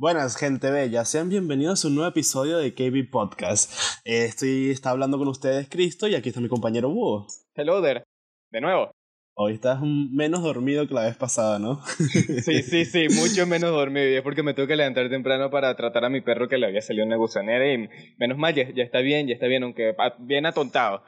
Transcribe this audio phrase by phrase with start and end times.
[0.00, 1.04] Buenas, gente bella.
[1.04, 3.72] Sean bienvenidos a un nuevo episodio de KB Podcast.
[4.04, 7.26] Eh, estoy está hablando con ustedes, Cristo, y aquí está mi compañero Búho.
[7.56, 8.04] Hello there.
[8.52, 8.92] De nuevo.
[9.34, 11.82] Hoy estás menos dormido que la vez pasada, ¿no?
[12.44, 14.08] sí, sí, sí, mucho menos dormido.
[14.08, 16.68] Y es porque me tengo que levantar temprano para tratar a mi perro que le
[16.68, 17.66] había salido una gusanera.
[17.66, 17.88] Y
[18.18, 21.02] menos mal, ya, ya está bien, ya está bien, aunque bien atontado.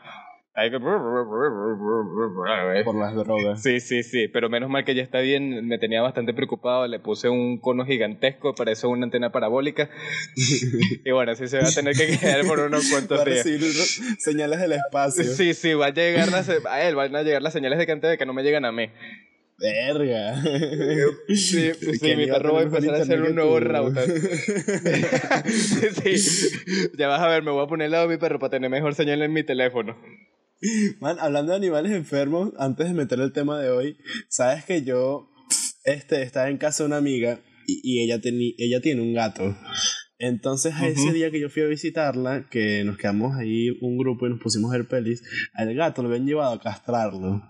[2.85, 3.63] Por las drogas.
[3.63, 6.99] Sí, sí, sí, pero menos mal que ya está bien, me tenía bastante preocupado, le
[6.99, 9.89] puse un cono gigantesco, para eso una antena parabólica.
[11.04, 13.46] y bueno, así se va a tener que quedar por unos cuantos días.
[14.18, 15.25] señales del espacio.
[15.25, 16.29] Sí, sí, va a llegar
[16.68, 18.90] a él, van a llegar las señales de cante que no me llegan a mí.
[19.61, 20.43] Verga.
[21.29, 24.09] Sí, sí mi perro va a empezar a hacer un nuevo router.
[26.03, 26.17] sí,
[26.96, 28.71] ya vas a ver, me voy a poner al lado de mi perro para tener
[28.71, 29.96] mejor señal en mi teléfono.
[31.00, 33.97] Man, hablando de animales enfermos, antes de meter el tema de hoy,
[34.28, 35.31] sabes que yo
[35.84, 38.20] este, estaba en casa de una amiga y, ella,
[38.59, 39.56] ella tiene un gato.
[40.19, 44.27] Entonces, a ese día que yo fui a visitarla, que nos quedamos ahí un grupo
[44.27, 45.23] y nos pusimos a ver pelis,
[45.55, 47.43] al gato lo habían llevado a castrarlo.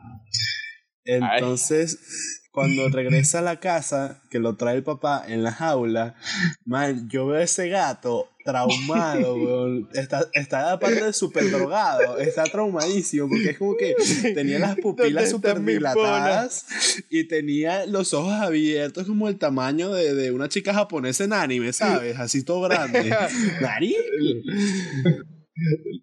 [1.05, 6.17] Entonces, cuando regresa a la casa, que lo trae el papá en la jaula,
[6.65, 9.89] man, yo veo a ese gato traumado, weón.
[9.95, 13.95] Está, está aparte de súper drogado, está traumadísimo, porque es como que
[14.35, 16.67] tenía las pupilas súper dilatadas
[17.09, 21.73] y tenía los ojos abiertos como el tamaño de, de una chica japonesa en anime,
[21.73, 22.19] ¿sabes?
[22.19, 23.15] Así todo grande.
[23.61, 23.97] ¿Nari?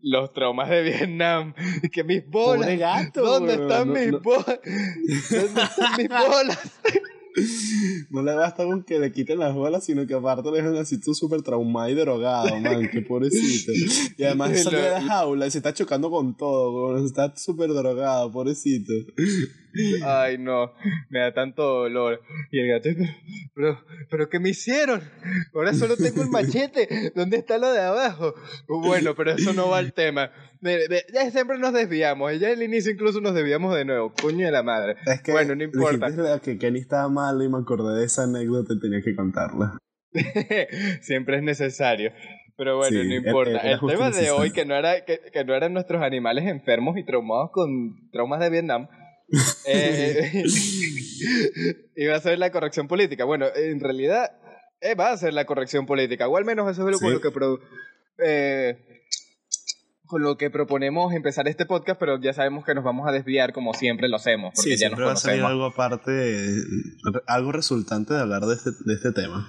[0.01, 1.53] Los traumas de Vietnam.
[1.91, 2.77] Que mis bolas.
[2.77, 4.59] Gato, ¿Dónde están mis bolas?
[5.29, 6.79] ¿Dónde están mis bolas?
[8.09, 10.99] No le basta con que le quiten las bolas, sino que aparte le dejan así
[10.99, 13.71] todo súper traumado y drogado, man, qué pobrecito.
[14.17, 18.31] Y además sale de la jaula y se está chocando con todo, está súper drogado,
[18.31, 18.91] pobrecito.
[20.03, 20.73] Ay, no,
[21.09, 22.21] me da tanto dolor.
[22.51, 22.89] Y el gato,
[23.53, 25.01] pero, pero, ¿qué me hicieron?
[25.53, 27.11] Ahora solo tengo el machete.
[27.15, 28.33] ¿Dónde está lo de abajo?
[28.67, 30.31] Bueno, pero eso no va al tema.
[31.13, 32.39] Ya siempre nos desviamos.
[32.39, 34.13] Ya al inicio incluso nos desviamos de nuevo.
[34.21, 34.95] Coño de la madre.
[35.05, 36.09] Es que bueno, no importa.
[36.41, 39.77] que Kenny estaba mal y me acordé de esa anécdota y tenía que contarla.
[41.01, 42.11] siempre es necesario.
[42.57, 43.59] Pero bueno, no importa.
[43.59, 47.03] el tema de hoy, que no, era, que, que no eran nuestros animales enfermos y
[47.03, 48.87] traumados con traumas de Vietnam,
[49.65, 50.43] eh,
[51.95, 53.25] iba a ser la corrección política.
[53.25, 54.31] Bueno, en realidad
[54.81, 57.31] eh, va a ser la corrección política, o al menos eso es lo, que
[58.23, 58.77] eh,
[60.05, 63.53] con lo que proponemos empezar este podcast, pero ya sabemos que nos vamos a desviar
[63.53, 64.53] como siempre lo hacemos.
[64.55, 66.45] Porque ya nos va a salir algo aparte,
[67.27, 69.47] algo resultante de hablar de este, de este tema.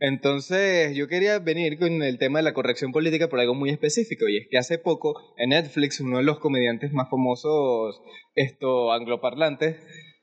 [0.00, 4.28] Entonces, yo quería venir con el tema de la corrección política por algo muy específico,
[4.28, 8.00] y es que hace poco en Netflix uno de los comediantes más famosos
[8.34, 9.76] esto, angloparlantes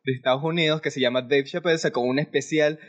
[0.05, 2.79] de Estados Unidos, que se llama Dave Chappelle, sacó un especial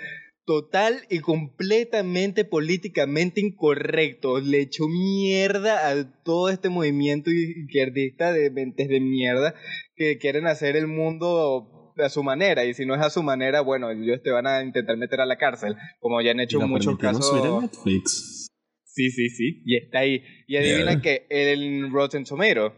[0.45, 4.39] total y completamente políticamente incorrecto.
[4.39, 9.55] Le echó mierda a todo este movimiento izquierdista de mentes de mierda
[9.97, 13.61] que quieren hacer el mundo a su manera y si no es a su manera,
[13.61, 16.99] bueno, ellos te van a intentar meter a la cárcel, como ya han hecho muchos
[16.99, 17.63] casos.
[17.63, 18.49] Netflix.
[18.85, 20.23] Sí, sí, sí, y está ahí.
[20.47, 22.73] Y adivina que el Rotten Tomato,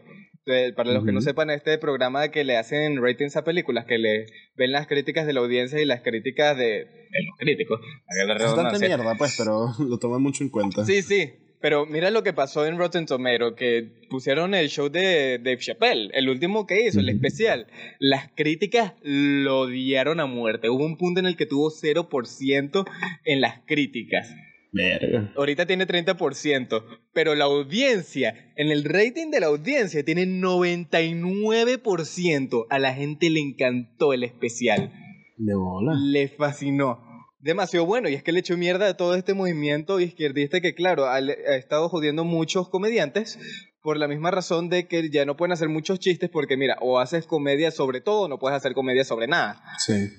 [0.47, 3.97] eh, para los que no sepan, este programa que le hacen ratings a películas, que
[3.97, 4.25] le
[4.57, 7.79] ven las críticas de la audiencia y las críticas de, de los críticos.
[8.09, 10.85] Es bastante mierda, pues, pero lo toman mucho en cuenta.
[10.85, 11.31] Sí, sí,
[11.61, 16.09] pero mira lo que pasó en Rotten Tomato, que pusieron el show de Dave Chappelle,
[16.13, 17.67] el último que hizo, el especial.
[17.99, 20.69] Las críticas lo odiaron a muerte.
[20.69, 22.85] Hubo un punto en el que tuvo 0%
[23.25, 24.33] en las críticas.
[24.71, 25.33] Verga.
[25.35, 32.67] Ahorita tiene 30%, pero la audiencia, en el rating de la audiencia, tiene 99%.
[32.69, 34.93] A la gente le encantó el especial.
[35.37, 35.93] De bola.
[35.95, 37.08] Le fascinó
[37.39, 41.05] demasiado bueno y es que le echó mierda a todo este movimiento izquierdista que claro
[41.05, 43.39] ha, estado jodiendo muchos comediantes
[43.81, 46.99] por la misma razón de que ya no pueden hacer muchos chistes porque mira o
[46.99, 49.61] haces comedia sobre todo o no puedes hacer comedia sobre nada.
[49.77, 50.09] Sí.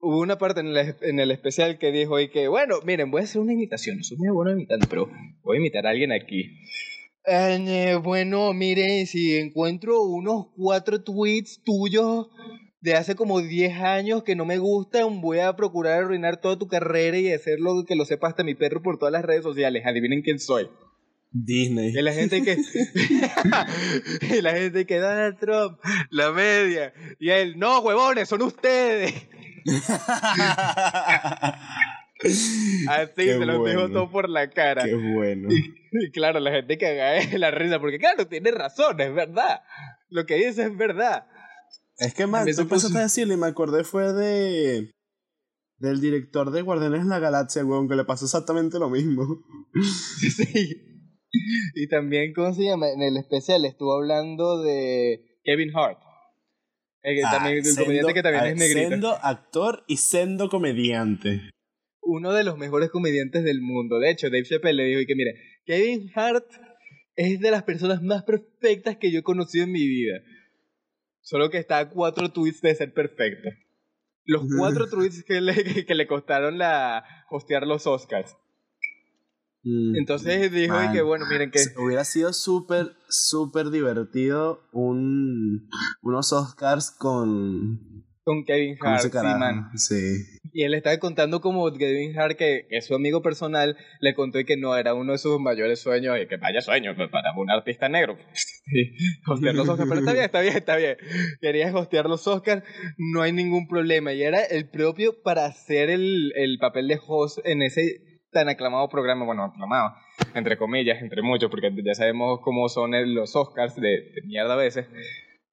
[0.00, 3.22] Hubo una parte en el, en el especial que dijo y que bueno miren voy
[3.22, 5.10] a hacer una imitación soy muy bueno imitando pero
[5.42, 6.44] voy a imitar a alguien aquí
[7.26, 12.28] eh, bueno miren si encuentro unos cuatro tweets tuyos
[12.80, 16.68] de hace como 10 años que no me gustan, voy a procurar arruinar toda tu
[16.68, 19.84] carrera y hacerlo que lo sepa hasta mi perro por todas las redes sociales.
[19.86, 20.68] Adivinen quién soy.
[21.30, 21.90] Disney.
[21.90, 22.56] Y la gente que.
[24.38, 25.78] y la gente que Donald Trump,
[26.10, 26.92] la media.
[27.18, 29.14] Y él, no, huevones, son ustedes.
[32.88, 34.84] Así se los dijo todo por la cara.
[34.84, 35.48] Qué bueno.
[35.90, 39.62] Y, claro, la gente que haga la risa, porque claro, tiene razón, es verdad.
[40.10, 41.24] Lo que dice es verdad.
[41.98, 44.90] Es que, man, tú empezaste a decirle y me acordé fue de...
[45.78, 49.44] del director de Guardianes de la Galaxia, weón, que le pasó exactamente lo mismo.
[50.36, 50.76] sí.
[51.74, 52.88] Y también, ¿cómo se llama?
[52.88, 55.98] En el especial estuvo hablando de Kevin Hart.
[57.02, 58.88] El, Ah, también, el sendo- comediante que también ah, es negrito.
[58.90, 61.50] Sendo actor y sendo comediante.
[62.00, 63.98] Uno de los mejores comediantes del mundo.
[63.98, 65.34] De hecho, Dave Chappelle le dijo y que, mire,
[65.66, 66.46] Kevin Hart
[67.16, 70.20] es de las personas más perfectas que yo he conocido en mi vida.
[71.28, 73.50] Solo que está a cuatro tweets de ser perfecto.
[74.24, 78.34] Los cuatro tweets que le, que, que le costaron la hostear los Oscars.
[79.62, 80.90] Mm, Entonces dijo man.
[80.90, 81.60] que, bueno, miren que...
[81.76, 85.68] Hubiera sido súper, súper divertido un,
[86.00, 88.06] unos Oscars con...
[88.22, 89.38] Con Kevin Hart, sí, carajo.
[89.38, 89.70] man.
[89.76, 90.24] Sí.
[90.54, 94.46] Y él estaba contando como Kevin Hart, que es su amigo personal, le contó y
[94.46, 97.50] que no era uno de sus mayores sueños, y que vaya sueño pues, para un
[97.50, 98.16] artista negro.
[98.70, 98.92] Sí,
[99.26, 100.96] hostear los Oscars, pero está bien, está bien, está bien.
[101.40, 102.62] Querías hostear los Oscars,
[102.98, 104.12] no hay ningún problema.
[104.12, 108.88] Y era el propio para hacer el, el papel de host en ese tan aclamado
[108.90, 109.94] programa, bueno, aclamado,
[110.34, 114.56] entre comillas, entre muchos, porque ya sabemos cómo son los Oscars de, de mierda a
[114.56, 114.86] veces.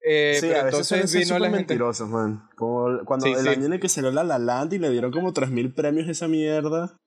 [0.08, 1.58] Eh, sí, pero a veces entonces ser vino la gente.
[1.74, 2.44] mentirosos, man.
[2.56, 3.48] Como cuando Sí, el sí.
[3.48, 6.12] año en el que salió La La Land y le dieron como 3.000 premios a
[6.12, 6.98] esa mierda.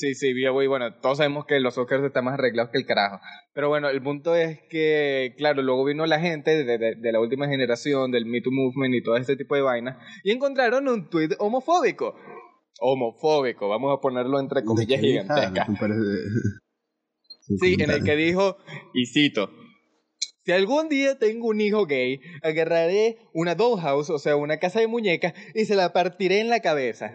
[0.00, 0.66] Sí, sí, güey.
[0.66, 3.20] Bueno, todos sabemos que los Oscars están más arreglados que el carajo.
[3.52, 7.20] Pero bueno, el punto es que, claro, luego vino la gente de, de- de la
[7.20, 11.10] última generación, del Me Too Movement y todo este tipo de vainas, y encontraron un
[11.10, 12.14] tweet homofóbico.
[12.80, 15.68] Homofóbico, vamos a ponerlo entre comillas Hart, gigantescas.
[17.60, 18.56] Sí, en el que dijo,
[18.94, 19.50] y cito,
[20.44, 24.86] si algún día tengo un hijo gay, agarraré una dollhouse, o sea, una casa de
[24.86, 27.12] muñecas, y se la partiré en la cabeza.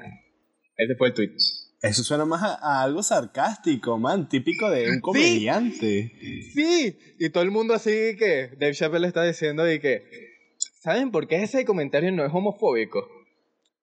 [0.78, 1.30] Ese fue el tweet.
[1.86, 6.12] Eso suena más a, a algo sarcástico, man, típico de un comediante.
[6.54, 10.04] Sí, y todo el mundo así que Dave Chappelle está diciendo y que
[10.82, 13.08] ¿saben por qué ese comentario no es homofóbico?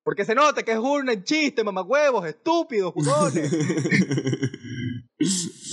[0.05, 3.53] Porque se nota que es un chiste, mamagüevos, estúpidos, jugones.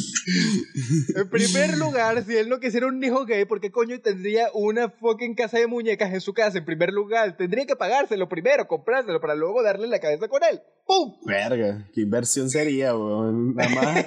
[1.15, 4.89] En primer lugar, si él no quisiera un hijo gay, ¿por qué coño tendría una
[4.89, 6.57] fucking casa de muñecas en su casa?
[6.57, 10.59] En primer lugar, tendría que pagárselo primero, comprárselo, para luego darle la cabeza con él.
[10.85, 11.15] ¡Pum!
[11.25, 13.53] Verga, qué inversión sería, weón.
[13.55, 14.05] Nada más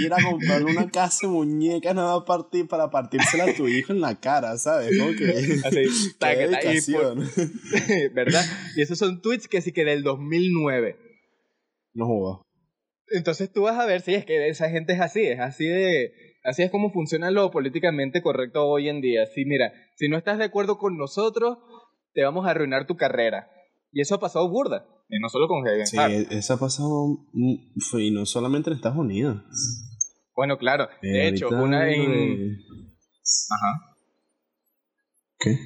[0.00, 3.92] ir a comprarle una casa de muñecas, nada más partir para partírsela a tu hijo
[3.92, 4.98] en la cara, ¿sabes?
[4.98, 5.30] Como que.
[5.64, 7.30] Así, qué y por- dedicación.
[8.14, 8.44] ¿verdad?
[8.76, 10.96] Y esos son tweets que sí que del 2009.
[11.94, 12.40] No jodas.
[13.10, 16.12] Entonces tú vas a ver si es que esa gente es así, es así de...
[16.42, 19.24] Así es como funciona lo políticamente correcto hoy en día.
[19.26, 21.56] Sí, mira, si no estás de acuerdo con nosotros,
[22.12, 23.48] te vamos a arruinar tu carrera.
[23.92, 24.86] Y eso ha pasado burda.
[25.08, 26.12] Y no solo con Kevin Sí, Hart.
[26.32, 26.90] eso ha pasado.
[27.32, 27.54] mm,
[27.98, 29.42] Y no solamente en Estados Unidos.
[30.34, 30.84] Bueno, claro.
[31.00, 32.58] Eh, De hecho, una en...
[33.50, 33.96] Ajá.
[35.38, 35.56] ¿Qué?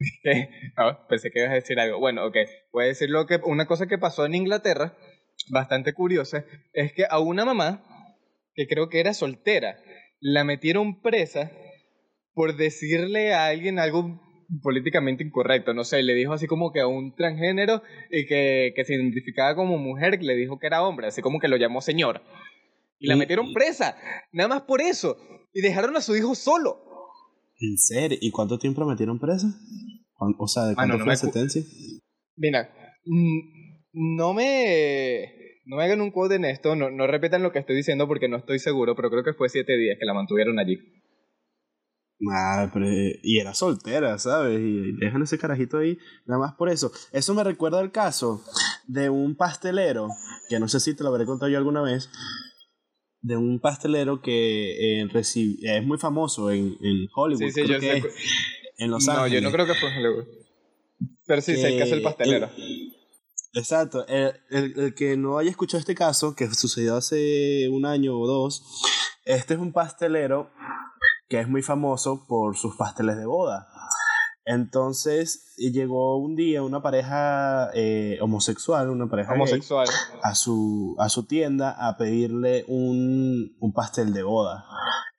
[0.76, 1.98] Ah, pensé que ibas a decir algo.
[2.00, 2.36] Bueno, ok.
[2.72, 4.96] Voy a decir lo que, una cosa que pasó en Inglaterra,
[5.50, 7.84] bastante curiosa, es que a una mamá,
[8.54, 9.76] que creo que era soltera,
[10.20, 11.50] la metieron presa
[12.34, 14.20] por decirle a alguien algo
[14.62, 15.74] políticamente incorrecto.
[15.74, 19.54] No sé, le dijo así como que a un transgénero y que, que se identificaba
[19.54, 22.22] como mujer, le dijo que era hombre, así como que lo llamó señor.
[22.98, 23.96] Y la Y- metieron presa,
[24.32, 25.16] nada más por eso.
[25.52, 26.80] Y dejaron a su hijo solo.
[27.60, 28.18] ¿En serio?
[28.20, 29.46] ¿Y cuánto tiempo la metieron presa?
[30.14, 31.62] ¿Cuán- O sea, ¿de Mano, cuánto no fue la sentencia?
[32.36, 32.68] Mira,
[33.04, 33.38] mm,
[33.94, 35.32] no me,
[35.66, 38.28] no me hagan un quote en esto, no, no repitan lo que estoy diciendo porque
[38.28, 40.78] no estoy seguro, pero creo que fue siete días que la mantuvieron allí.
[42.32, 44.58] Ah, pero, eh, y era soltera, ¿sabes?
[44.60, 46.90] Y dejan ese carajito ahí nada más por eso.
[47.12, 48.42] Eso me recuerda al caso
[48.86, 50.08] de un pastelero,
[50.48, 52.10] que no sé si te lo habré contado yo alguna vez,
[53.20, 57.80] de un pastelero que eh, reci- es muy famoso en, en Hollywood, Sí, sí, creo
[57.80, 57.98] yo que sé.
[57.98, 58.14] es,
[58.78, 59.32] en Los no, Ángeles.
[59.42, 60.24] yo no creo que fue en Hollywood.
[61.26, 62.46] Pero sí, sé el caso del que pastelero.
[62.56, 62.73] el-
[63.54, 64.06] exacto.
[64.08, 68.26] El, el- el que no haya escuchado este caso, que sucedió hace un año o
[68.26, 68.62] dos,
[69.24, 70.50] este es un pastelero
[71.28, 73.66] que es muy famoso por sus pasteles de boda.
[74.46, 79.88] Entonces y llegó un día una pareja eh, homosexual, una pareja gay, Homosexual.
[80.22, 84.64] a su, a su tienda a pedirle un, un pastel de boda.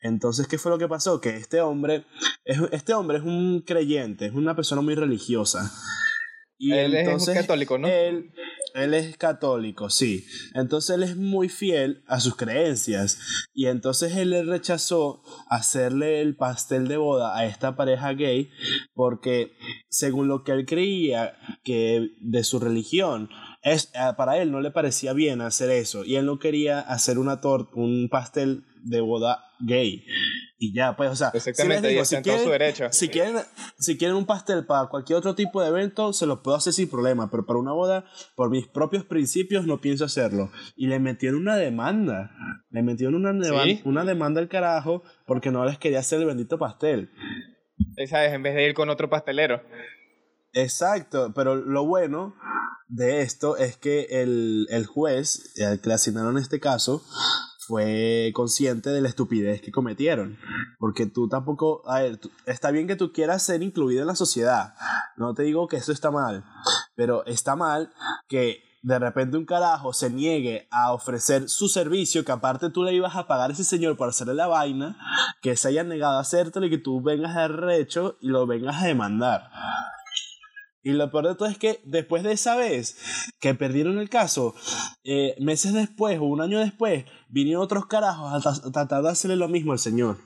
[0.01, 1.19] Entonces, ¿qué fue lo que pasó?
[1.19, 2.05] Que este hombre,
[2.43, 5.71] es, este hombre es un creyente, es una persona muy religiosa.
[6.57, 7.87] Y Él es entonces, católico, ¿no?
[7.87, 8.31] Él,
[8.75, 10.25] él es católico, sí.
[10.53, 13.19] Entonces él es muy fiel a sus creencias.
[13.53, 18.49] Y entonces él le rechazó hacerle el pastel de boda a esta pareja gay
[18.93, 19.53] porque
[19.89, 23.29] según lo que él creía que de su religión,
[23.61, 26.05] es, para él no le parecía bien hacer eso.
[26.05, 27.39] Y él no quería hacer una
[27.73, 30.05] un pastel de boda gay.
[30.57, 32.87] Y ya, pues, o sea, Exactamente, y está en todo su derecho.
[32.91, 33.35] Si quieren,
[33.77, 36.89] si quieren un pastel para cualquier otro tipo de evento, se los puedo hacer sin
[36.89, 40.51] problema, pero para una boda, por mis propios principios, no pienso hacerlo.
[40.77, 42.31] Y le metieron una demanda,
[42.69, 43.81] le metieron una, ¿Sí?
[43.83, 47.11] una demanda al carajo porque no les quería hacer el bendito pastel.
[48.07, 48.33] ¿Sabes?
[48.33, 49.61] En vez de ir con otro pastelero.
[50.53, 52.33] Exacto, pero lo bueno
[52.87, 57.03] de esto es que el, el juez al que le asignaron este caso
[57.65, 60.37] fue consciente de la estupidez que cometieron.
[60.79, 64.15] Porque tú tampoco, a ver, tú- está bien que tú quieras ser incluido en la
[64.15, 64.73] sociedad.
[65.17, 66.43] No te digo que eso está mal,
[66.95, 67.91] pero está mal
[68.27, 72.93] que de repente un carajo se niegue a ofrecer su servicio, que aparte tú le
[72.93, 74.95] ibas a pagar a ese señor por hacerle la vaina,
[75.41, 78.83] que se haya negado a hacértelo y que tú vengas de recho y lo vengas
[78.83, 79.49] a demandar.
[80.85, 82.95] Y lo peor de todo es que después de esa vez
[83.41, 84.53] que perdieron el caso,
[85.03, 89.09] eh, meses después o un año después, vinieron otros carajos a, tra- a tratar de
[89.09, 90.17] hacerle lo mismo al señor.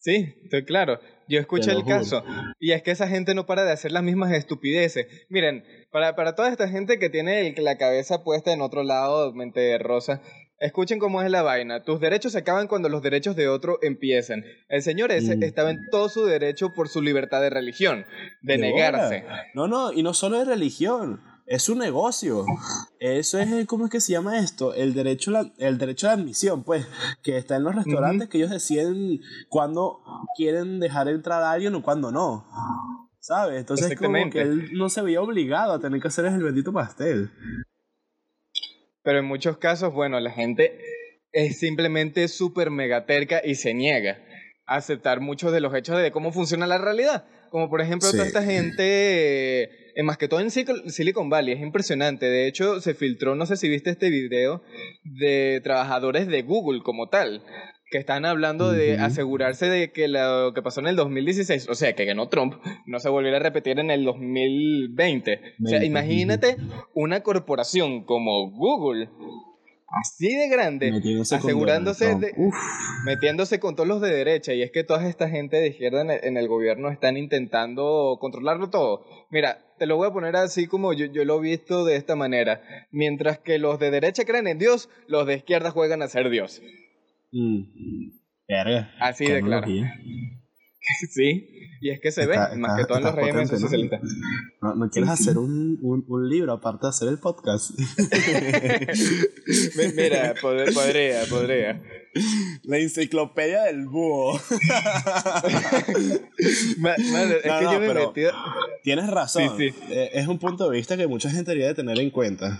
[0.00, 1.00] Sí, estoy claro.
[1.28, 2.22] Yo escuché el caso.
[2.60, 5.06] Y es que esa gente no para de hacer las mismas estupideces.
[5.28, 9.32] Miren, para, para toda esta gente que tiene el- la cabeza puesta en otro lado,
[9.34, 10.22] mente de rosa,
[10.60, 11.82] escuchen cómo es la vaina.
[11.84, 14.44] Tus derechos se acaban cuando los derechos de otro empiezan.
[14.68, 15.42] El señor ese Mm.
[15.42, 18.04] estaba en todo su derecho por su libertad de religión,
[18.42, 19.24] de, negarse.
[19.54, 21.20] No, no, y no solo de religión.
[21.50, 22.44] Es un negocio.
[23.00, 24.74] Eso es, el- ¿cómo es que se llama esto?
[24.74, 26.86] El derecho, a la- el derecho a la admisión, pues,
[27.22, 30.00] que está en los restaurantes que ellos deciden cuándo
[30.36, 32.44] quieren dejar entrar a alguien o cuándo no.
[33.20, 33.60] ¿Sabes?
[33.60, 37.30] Entonces como que él no se veía obligado a tener que hacer el bendito pastel.
[39.08, 40.78] Pero en muchos casos, bueno, la gente
[41.32, 44.18] es simplemente súper mega terca y se niega
[44.66, 47.24] a aceptar muchos de los hechos de cómo funciona la realidad.
[47.48, 51.62] Como por ejemplo, toda esta gente, eh, más que todo en Sil- Silicon Valley, es
[51.62, 52.26] impresionante.
[52.26, 54.62] De hecho, se filtró, no sé si viste este video,
[55.04, 57.42] de trabajadores de Google como tal,
[57.90, 61.94] que están hablando de asegurarse de que lo que pasó en el 2016, o sea,
[61.94, 62.54] que ganó Trump,
[62.86, 65.40] no se volviera a repetir en el 2020.
[65.64, 66.56] O sea, 20, imagínate
[66.94, 69.08] una corporación como Google,
[70.02, 72.34] así de grande, Metiéndose asegurándose de,
[73.06, 76.10] metiéndose con todos los de derecha, y es que toda esta gente de izquierda en
[76.10, 79.04] el, en el gobierno están intentando controlarlo todo.
[79.30, 82.16] Mira, te lo voy a poner así como yo, yo lo he visto de esta
[82.16, 82.60] manera.
[82.90, 86.60] Mientras que los de derecha creen en Dios, los de izquierda juegan a ser Dios.
[87.32, 88.10] Mm.
[88.48, 88.90] Verga.
[89.00, 89.66] Así de claro.
[91.12, 91.46] sí,
[91.82, 93.62] y es que se ve, Está- más está- que todo en los está regímenes potente,
[93.62, 93.68] ¿no?
[93.68, 94.00] socialistas.
[94.62, 97.70] ¿No, no quieres hacer un, un, un libro aparte de hacer el podcast?
[99.76, 101.82] Mi- Mira, pod- podría, podría.
[102.64, 104.32] La enciclopedia del búho.
[106.78, 108.32] Ma- mano, es No, que no, yo me he pero- metido...
[108.82, 109.42] Tienes razón.
[109.58, 109.74] Sí, sí.
[109.90, 112.58] Eh, es un punto de vista que mucha gente debería de tener en cuenta.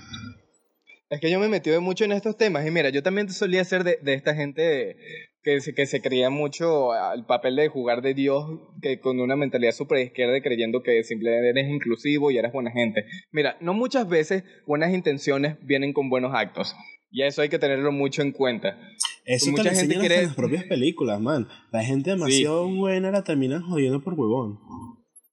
[1.10, 3.82] Es que yo me metido mucho en estos temas y mira, yo también solía ser
[3.82, 4.96] de, de esta gente
[5.42, 8.44] que se, que se creía mucho al papel de jugar de Dios,
[8.82, 12.70] que con una mentalidad súper izquierda y creyendo que simplemente eres inclusivo y eres buena
[12.72, 13.06] gente.
[13.32, 16.74] Mira, no muchas veces buenas intenciones vienen con buenos actos.
[17.10, 18.78] Y eso hay que tenerlo mucho en cuenta.
[19.24, 21.48] Eso Mucha te gente cree- en las propias películas, man.
[21.72, 24.58] La gente demasiado buena la terminan jodiendo por huevón.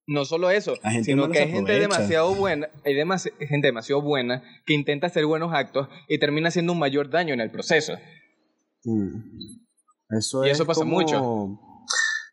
[0.08, 4.44] No solo eso, sino no que hay gente demasiado buena, hay demasi- gente demasiado buena
[4.66, 7.94] que intenta hacer buenos actos y termina haciendo un mayor daño en el proceso.
[8.84, 9.18] Mm.
[10.10, 11.60] Eso Y es eso pasa como mucho.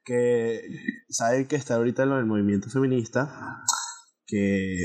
[0.04, 0.60] Que,
[1.08, 3.62] ¿sabe que está ahorita lo del movimiento feminista?
[4.26, 4.76] Que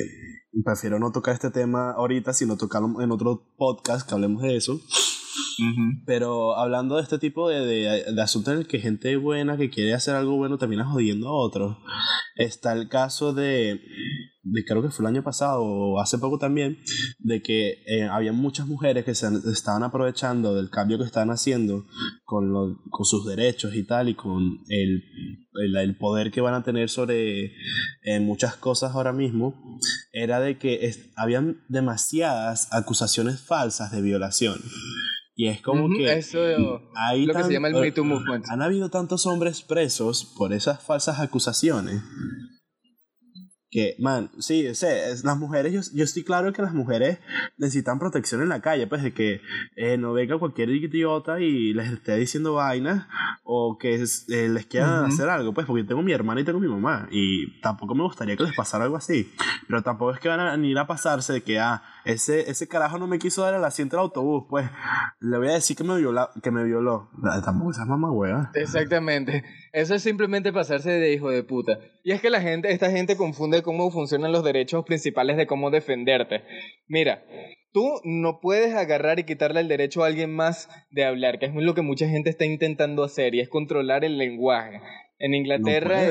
[0.63, 4.79] prefiero no tocar este tema ahorita, sino tocarlo en otro podcast que hablemos de eso.
[6.05, 9.69] Pero hablando de este tipo de, de, de asuntos en el que gente buena que
[9.69, 11.77] quiere hacer algo bueno termina jodiendo a otros,
[12.35, 13.81] está el caso de,
[14.43, 16.77] de creo que fue el año pasado o hace poco también,
[17.19, 21.85] de que eh, había muchas mujeres que se estaban aprovechando del cambio que estaban haciendo
[22.23, 25.03] con, lo- con sus derechos y tal y con el,
[25.65, 27.45] el, el poder que van a tener sobre
[28.03, 29.55] eh, muchas cosas ahora mismo,
[30.11, 34.55] era de que es- habían demasiadas acusaciones falsas de violación.
[35.39, 36.39] Y es como Ujú, que Eso
[36.95, 38.45] hay lo que se tan- llama el Me Too Movement.
[38.49, 42.01] han habido tantos hombres presos por esas falsas acusaciones
[43.69, 47.19] que, man, sí, sé, es- las mujeres, yo, yo estoy claro que las mujeres
[47.57, 49.41] necesitan protección en la calle, pues de que
[49.75, 53.07] eh, no venga cualquier idiota y les esté diciendo vainas
[53.43, 56.67] o que eh, les quieran hacer algo, pues porque tengo mi hermana y tengo mi
[56.67, 59.31] mamá y tampoco me gustaría que les pasara algo así,
[59.67, 62.97] pero tampoco es que van a ir a pasarse de que, ah, ese, ese carajo
[62.97, 64.69] no me quiso dar el asiento del autobús, pues
[65.19, 67.09] le voy a decir que me, viola, que me violó.
[67.43, 68.51] Tampoco esas mamá hueva.
[68.53, 69.43] Exactamente.
[69.77, 71.77] Eso es simplemente pasarse de hijo de puta.
[72.03, 75.45] Y es que la gente, esta gente confunde de cómo funcionan los derechos principales de
[75.45, 76.41] cómo defenderte.
[76.87, 77.23] Mira,
[77.73, 81.53] tú no puedes agarrar y quitarle el derecho a alguien más de hablar, que es
[81.53, 84.81] lo que mucha gente está intentando hacer, y es controlar el lenguaje.
[85.19, 86.01] En Inglaterra,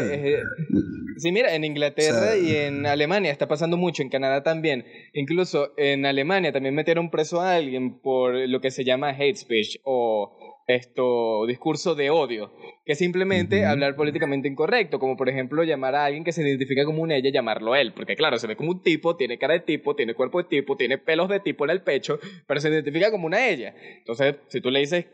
[1.17, 4.85] sí, mira, en Inglaterra y en Alemania está pasando mucho, en Canadá también.
[5.13, 9.79] Incluso en Alemania también metieron preso a alguien por lo que se llama hate speech
[9.83, 12.53] o esto discurso de odio,
[12.85, 16.85] que es simplemente hablar políticamente incorrecto, como por ejemplo llamar a alguien que se identifica
[16.85, 19.61] como un ella, llamarlo él, porque claro, se ve como un tipo, tiene cara de
[19.61, 23.11] tipo, tiene cuerpo de tipo, tiene pelos de tipo en el pecho, pero se identifica
[23.11, 23.75] como una ella.
[23.99, 25.07] Entonces, si tú le dices,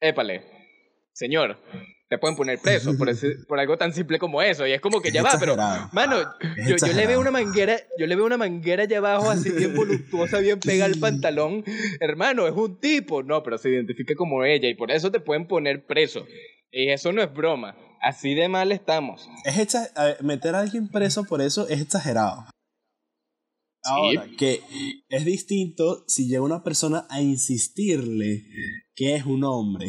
[0.00, 0.42] épale,
[1.12, 1.58] señor,
[2.08, 3.08] te pueden poner preso por,
[3.48, 4.66] por algo tan simple como eso.
[4.66, 5.56] Y es como que ya va, pero,
[5.92, 6.16] mano,
[6.66, 9.74] yo, yo, le veo una manguera, yo le veo una manguera allá abajo, así bien
[9.74, 11.64] voluptuosa, bien pega al pantalón.
[12.00, 13.22] Hermano, es un tipo.
[13.22, 16.26] No, pero se identifica como ella y por eso te pueden poner preso.
[16.70, 17.76] Y eso no es broma.
[18.02, 19.28] Así de mal estamos.
[19.44, 19.56] Es
[20.20, 22.44] meter a alguien preso por eso es exagerado.
[23.84, 24.60] Ahora, que
[25.08, 28.44] es distinto si llega una persona a insistirle
[28.94, 29.86] que es un hombre.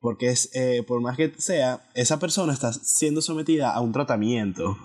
[0.00, 4.76] Porque es, eh, por más que sea, esa persona está siendo sometida a un tratamiento.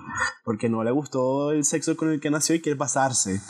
[0.44, 3.42] Porque no le gustó el sexo con el que nació y quiere pasarse.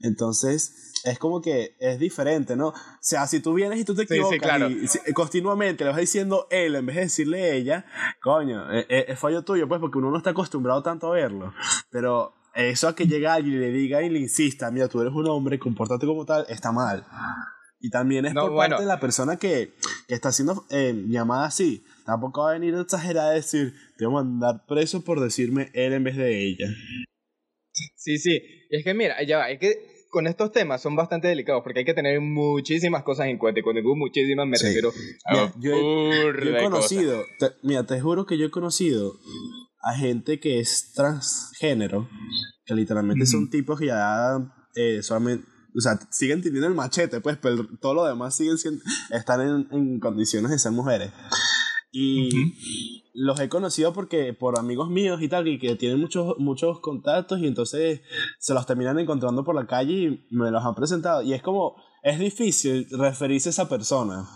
[0.00, 2.68] Entonces, es como que es diferente, ¿no?
[2.68, 4.60] O sea, si tú vienes y tú te equivocas
[5.06, 7.86] y continuamente le vas diciendo él en vez de decirle ella,
[8.20, 11.54] coño, es, e, es, fallo tuyo, pues, porque uno no está acostumbrado tanto a verlo.
[11.90, 15.12] Pero eso a que llegue alguien y le diga y le insista, mira, tú eres
[15.12, 17.06] un hombre, compórtate como tal, está mal.
[17.78, 19.74] Y también es por parte de la persona que,
[20.08, 21.84] que está siendo eh, llamada así.
[22.04, 25.92] Tampoco va a venir exagerada a decir, te voy a mandar preso por decirme él
[25.92, 26.68] en vez de ella.
[27.96, 28.40] Sí, sí.
[28.70, 31.80] Y es que mira, ya va, es que con estos temas son bastante delicados porque
[31.80, 33.60] hay que tener muchísimas cosas en cuenta.
[33.60, 34.92] Y cuando digo muchísimas me refiero
[35.26, 37.22] a yo, he, conocido,
[37.62, 39.18] mira, te juro que yo he conocido
[39.82, 42.08] a gente que es transgénero,
[42.64, 44.38] que literalmente son tipos que ya
[44.74, 48.82] eh, solamente o sea, siguen teniendo el machete, pues, pero todo lo demás siguen siendo,
[49.10, 51.12] están en, en condiciones de ser mujeres.
[51.98, 56.80] Y los he conocido porque por amigos míos y tal, y que tienen muchos, muchos
[56.80, 58.02] contactos y entonces
[58.38, 61.22] se los terminan encontrando por la calle y me los han presentado.
[61.22, 64.28] Y es como, es difícil referirse a esa persona.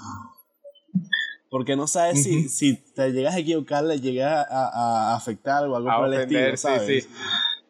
[1.51, 5.77] Porque no sabes si, si te llegas a equivocar, le llegas a, a, afectar o
[5.77, 7.09] algo por el estilo, ¿sabes?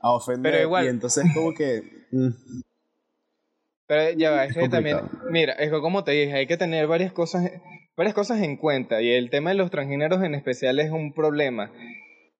[0.00, 0.52] A ofender.
[0.52, 0.84] Pero igual.
[0.84, 2.06] Y entonces como que...
[2.12, 2.60] Mm.
[3.90, 4.98] Pero ya va, es que también,
[5.30, 7.50] mira, es que como te dije, hay que tener varias cosas,
[7.96, 11.72] varias cosas en cuenta y el tema de los transgéneros en especial es un problema.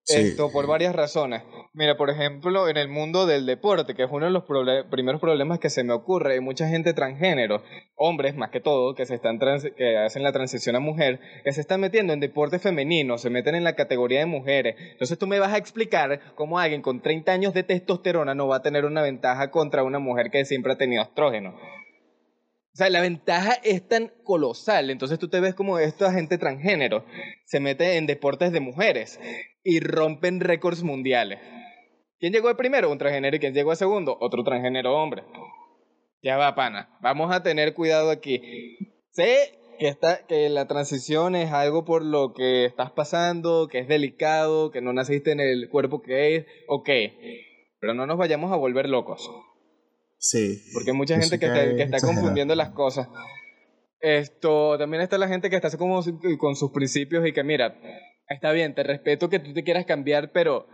[0.07, 1.43] Esto por varias razones.
[1.73, 4.43] Mira, por ejemplo, en el mundo del deporte, que es uno de los
[4.89, 7.63] primeros problemas que se me ocurre, hay mucha gente transgénero,
[7.95, 11.61] hombres más que todo, que, se están que hacen la transición a mujer, que se
[11.61, 14.75] están metiendo en deporte femenino, se meten en la categoría de mujeres.
[14.91, 18.57] Entonces tú me vas a explicar cómo alguien con 30 años de testosterona no va
[18.57, 21.55] a tener una ventaja contra una mujer que siempre ha tenido estrógeno.
[22.73, 24.89] O sea, la ventaja es tan colosal.
[24.89, 27.05] Entonces tú te ves como esta gente transgénero
[27.45, 29.19] se mete en deportes de mujeres
[29.63, 31.39] y rompen récords mundiales.
[32.19, 32.89] ¿Quién llegó primero?
[32.89, 33.35] Un transgénero.
[33.35, 34.17] ¿Y quién llegó segundo?
[34.21, 35.23] Otro transgénero hombre.
[36.21, 36.97] Ya va, pana.
[37.01, 38.41] Vamos a tener cuidado aquí.
[39.09, 43.87] Sé que, está, que la transición es algo por lo que estás pasando, que es
[43.87, 46.45] delicado, que no naciste en el cuerpo que es.
[46.67, 46.89] Ok.
[47.79, 49.29] Pero no nos vayamos a volver locos.
[50.21, 50.61] Sí.
[50.71, 53.09] Porque hay mucha gente que, está, que está confundiendo las cosas.
[53.99, 56.01] Esto, también está la gente que está como
[56.37, 57.75] con sus principios y que mira,
[58.29, 60.67] está bien, te respeto que tú te quieras cambiar, pero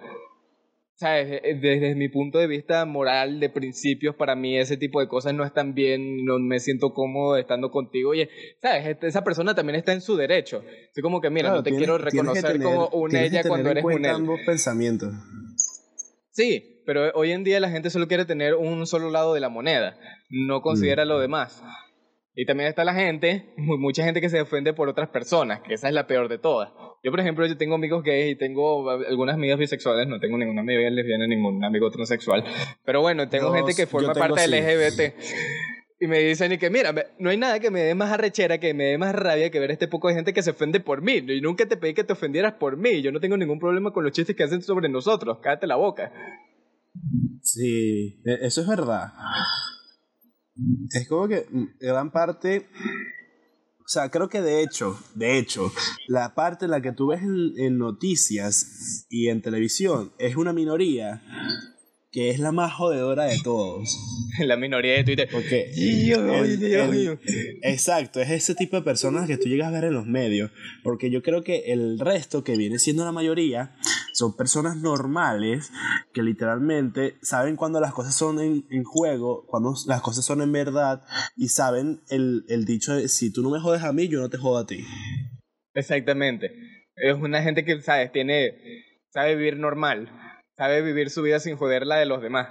[0.95, 1.41] ¿sabes?
[1.61, 5.45] Desde mi punto de vista moral, de principios, para mí ese tipo de cosas no
[5.45, 8.09] están bien, no me siento cómodo estando contigo.
[8.09, 8.29] Oye,
[8.61, 8.85] ¿sabes?
[8.85, 10.61] Este, esa persona también está en su derecho.
[10.87, 14.27] Estoy como que, mira, no te quiero reconocer como un ella cuando eres un él.
[14.45, 15.13] pensamientos.
[16.31, 19.49] Sí, pero hoy en día la gente solo quiere tener un solo lado de la
[19.49, 19.97] moneda,
[20.29, 21.61] no considera lo demás.
[22.33, 25.89] Y también está la gente, mucha gente que se ofende por otras personas, que esa
[25.89, 26.69] es la peor de todas.
[27.03, 30.61] Yo, por ejemplo, yo tengo amigos gays y tengo algunas amigas bisexuales, no tengo ninguna
[30.61, 32.45] amiga lesbiana, ningún amigo transexual.
[32.85, 35.13] Pero bueno, tengo gente que forma parte del LGBT.
[35.99, 38.73] Y me dicen y que, mira, no hay nada que me dé más arrechera, que
[38.73, 41.23] me dé más rabia que ver este poco de gente que se ofende por mí.
[41.27, 43.01] Y nunca te pedí que te ofendieras por mí.
[43.01, 45.39] Yo no tengo ningún problema con los chistes que hacen sobre nosotros.
[45.41, 46.13] Cállate la boca.
[47.41, 49.13] Sí, e, eso es verdad.
[50.91, 51.45] Es como que
[51.79, 52.67] gran parte.
[53.79, 55.71] O sea, creo que de hecho, de hecho,
[56.07, 61.21] la parte en la que tú ves en, noticias y en televisión es una minoría
[62.11, 63.87] que es la más jodedora de todos.
[64.39, 65.27] La minoría de Twitter.
[65.31, 67.59] Porque Dios, el- Dios el-.
[67.63, 70.51] Exacto, es ese tipo de personas que tú llegas a ver en los medios,
[70.83, 73.75] porque yo creo que el resto, que viene siendo la mayoría,
[74.17, 75.71] son personas normales
[76.11, 80.51] que literalmente saben cuando las cosas son en, en juego, cuando las cosas son en
[80.51, 81.03] verdad,
[81.35, 84.29] y saben el, el dicho de si tú no me jodes a mí, yo no
[84.29, 84.83] te jodo a ti.
[85.75, 86.51] Exactamente.
[86.95, 88.11] Es una gente que, ¿sabes?
[88.11, 88.55] Tiene,
[89.11, 90.09] sabe vivir normal,
[90.55, 92.49] sabe vivir su vida sin joder la de los demás.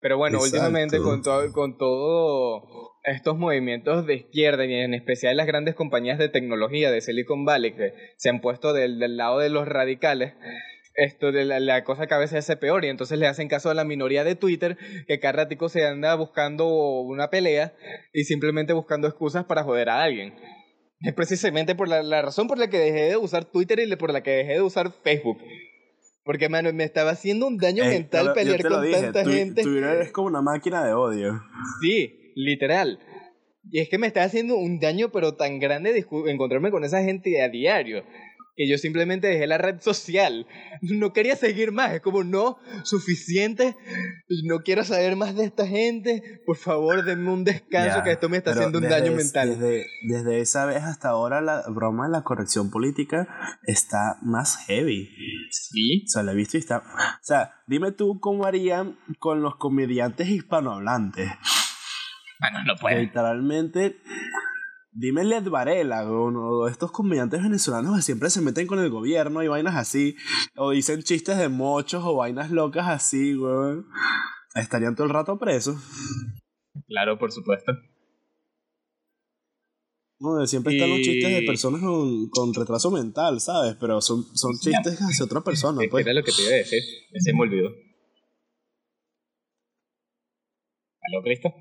[0.00, 0.56] Pero bueno, Exacto.
[0.56, 1.22] últimamente con
[1.52, 2.62] con todo
[3.04, 7.72] estos movimientos de izquierda y en especial las grandes compañías de tecnología de Silicon Valley
[7.74, 10.32] que se han puesto del, del lado de los radicales,
[10.96, 13.68] esto de la, la cosa cada vez se hace peor y entonces le hacen caso
[13.68, 16.66] a la minoría de Twitter que cada ratico se anda buscando
[17.02, 17.74] una pelea
[18.12, 20.34] y simplemente buscando excusas para joder a alguien.
[21.00, 24.12] Es precisamente por la, la razón por la que dejé de usar Twitter y por
[24.12, 25.38] la que dejé de usar Facebook.
[26.24, 29.62] Porque, mano, me estaba haciendo un daño Eh, mental pelear con dije, tanta tu- gente.
[29.62, 31.42] Twitter es como una máquina de odio.
[31.82, 32.98] Sí, literal.
[33.70, 37.02] Y es que me está haciendo un daño, pero tan grande discu- encontrarme con esa
[37.02, 38.04] gente a diario.
[38.56, 40.46] Que yo simplemente dejé la red social.
[40.82, 41.92] No quería seguir más.
[41.92, 43.74] Es como, no, suficiente.
[44.44, 46.22] No quiero saber más de esta gente.
[46.46, 49.58] Por favor, denme un descanso, que esto me está haciendo un daño es- mental.
[49.58, 53.26] Desde, desde esa vez hasta ahora la broma de la corrección política
[53.66, 55.08] está más heavy.
[55.50, 56.04] Sí.
[56.04, 56.78] O sea, la he visto y está...
[56.78, 61.28] O sea, dime tú cómo harían con los comediantes hispanohablantes.
[62.40, 63.00] Bueno, no puede.
[63.02, 64.00] literalmente...
[64.96, 69.48] Dime Led Varela, o estos comediantes venezolanos que siempre se meten con el gobierno y
[69.48, 70.14] vainas así,
[70.54, 73.88] o dicen chistes de mochos o vainas locas así, weón.
[74.54, 75.82] Estarían todo el rato presos.
[76.86, 77.72] Claro, por supuesto.
[80.20, 83.74] No, siempre están los chistes de personas con, con retraso mental, ¿sabes?
[83.80, 86.06] Pero son, son chistes hacia otra persona, ¿Qué pues.
[86.06, 86.80] Era lo que te iba a decir.
[87.12, 87.68] Ese me olvidó.
[91.02, 91.52] ¿Aló, Cristo?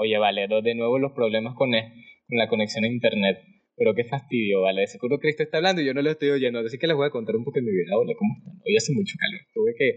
[0.00, 3.38] Oye, vale, de nuevo los problemas con, la conexión a internet.
[3.74, 4.82] Pero qué fastidio, vale.
[4.82, 6.60] De seguro Cristo está hablando y yo no lo estoy oyendo.
[6.60, 7.98] Así que les voy a contar un poco de mi vida.
[7.98, 8.54] Hola, ¿cómo están?
[8.64, 9.40] Hoy hace mucho calor.
[9.54, 9.88] Tuve que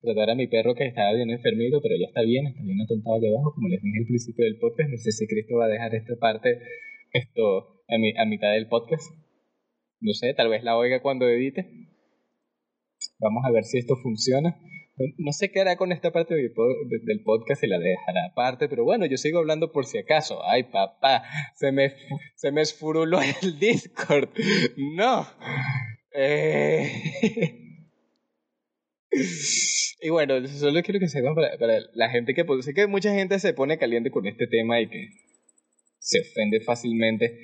[0.00, 3.16] tratar a mi perro que estaba bien enfermito, pero ya está bien, está bien atontado
[3.16, 3.54] allá abajo.
[3.54, 6.14] Como les dije al principio del podcast, no sé si Cristo va a dejar esta
[6.20, 6.58] parte
[7.12, 9.10] esto a, mi- a mitad del podcast.
[10.00, 11.66] No sé, tal vez la oiga cuando edite.
[13.18, 14.54] Vamos a ver si esto funciona.
[15.18, 19.06] No, sé qué hará con esta parte del podcast, si la dejará aparte, pero bueno,
[19.06, 20.44] yo sigo hablando por si acaso.
[20.44, 21.22] Ay, papá,
[21.54, 21.94] se me,
[22.34, 24.30] se me esfuruló el Discord.
[24.76, 25.26] No.
[26.14, 26.90] Eh...
[30.00, 32.44] Y bueno, solo quiero que sepan para, para la gente que...
[32.44, 35.08] pues, Sé que mucha gente se pone caliente con este tema y que
[35.98, 37.36] se ofende fácilmente.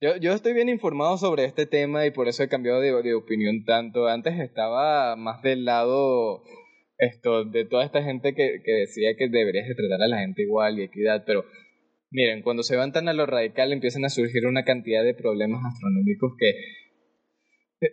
[0.00, 3.14] Yo, yo estoy bien informado sobre este tema y por eso he cambiado de, de
[3.14, 4.08] opinión tanto.
[4.08, 6.42] Antes estaba más del lado
[7.00, 10.42] esto de toda esta gente que, que decía que deberías de tratar a la gente
[10.42, 11.44] igual y equidad, pero
[12.10, 15.64] miren, cuando se van tan a lo radical empiezan a surgir una cantidad de problemas
[15.64, 16.54] astronómicos que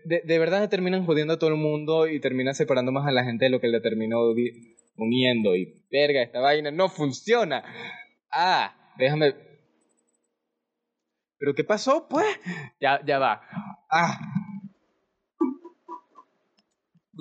[0.04, 3.24] de, de, verdad terminan jodiendo a todo el mundo y terminan separando más a la
[3.24, 4.20] gente de lo que le terminó
[4.98, 7.64] uniendo y verga, esta vaina no funciona.
[8.30, 9.34] Ah, déjame
[11.40, 12.26] ¿Pero qué pasó, pues?
[12.82, 13.42] Ya, ya va.
[13.92, 14.18] Ah.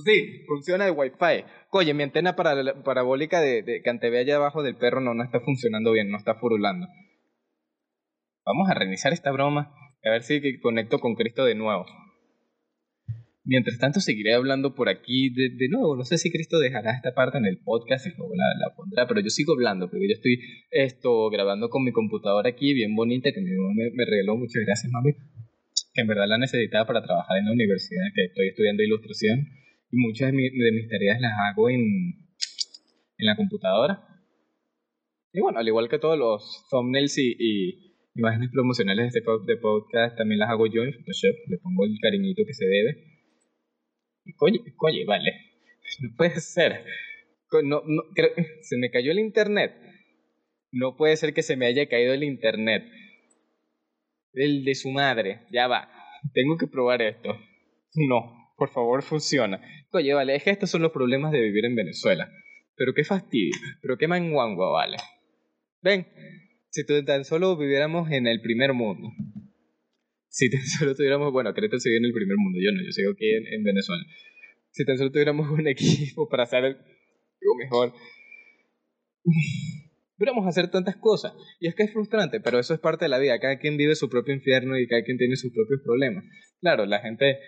[0.05, 1.45] Sí, funciona el wifi.
[1.71, 5.23] Oye, mi antena para- parabólica de, de que antevé allá abajo del perro no, no
[5.25, 6.87] está funcionando bien, no está furulando.
[8.45, 9.73] Vamos a reiniciar esta broma.
[10.05, 11.85] A ver si conecto con Cristo de nuevo.
[13.45, 15.97] Mientras tanto, seguiré hablando por aquí de, de nuevo.
[15.97, 19.07] No sé si Cristo dejará esta parte en el podcast y luego la, la pondrá,
[19.07, 23.31] pero yo sigo hablando porque yo estoy esto grabando con mi computadora aquí, bien bonita,
[23.33, 24.37] que mi mamá me, me regaló.
[24.37, 25.13] Muchas gracias, mami.
[25.95, 29.47] Que en verdad la necesitaba para trabajar en la universidad, que estoy estudiando ilustración.
[29.91, 34.03] Y muchas de, mi- de mis tareas las hago en, en la computadora.
[35.33, 40.17] Y bueno, al igual que todos los thumbnails y, imágenes promocionales de este de podcast,
[40.17, 41.37] también las hago yo en Photoshop.
[41.49, 43.05] Le pongo el cariñito que se debe.
[44.25, 45.33] Y coño, coño, vale.
[46.01, 46.85] No puede ser.
[47.65, 49.73] No, no, creo- se me cayó el internet.
[50.73, 52.85] No puede ser que se me haya caído el internet.
[54.33, 55.47] El de su madre.
[55.53, 55.89] Ya va.
[56.35, 57.35] Tengo que probar esto.
[57.95, 59.61] No, por favor, funciona.
[59.93, 62.31] Oye, vale, es que estos son los problemas de vivir en Venezuela.
[62.75, 63.55] Pero qué fastidio.
[63.83, 64.97] Pero qué manguangua, vale.
[65.83, 66.07] Ven,
[66.71, 69.09] si tan solo viviéramos en el primer mundo.
[70.29, 73.13] Si tan solo tuviéramos, bueno, Querétaro sigue en el primer mundo, yo no, yo sigo
[73.13, 74.03] aquí en, en Venezuela.
[74.71, 77.95] Si tan solo tuviéramos un equipo para hacer algo mejor,
[80.17, 81.33] pudiéramos hacer tantas cosas.
[81.61, 83.39] Y es que es frustrante, pero eso es parte de la vida.
[83.39, 86.25] Cada quien vive su propio infierno y cada quien tiene sus propios problemas.
[86.61, 87.39] Claro, la gente,